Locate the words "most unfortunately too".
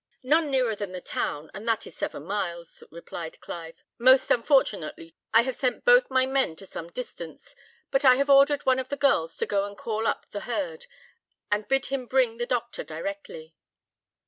3.99-5.17